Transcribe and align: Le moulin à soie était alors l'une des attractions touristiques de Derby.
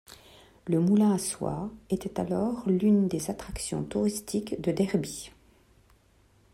Le 0.65 0.79
moulin 0.79 1.11
à 1.11 1.19
soie 1.19 1.69
était 1.91 2.19
alors 2.19 2.67
l'une 2.67 3.07
des 3.07 3.29
attractions 3.29 3.83
touristiques 3.83 4.59
de 4.59 4.71
Derby. 4.71 5.29